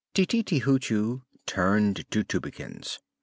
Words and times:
Tititi 0.15 0.61
Hoochoo 0.63 1.21
turned 1.45 2.09
to 2.09 2.23
Tubekins. 2.23 2.97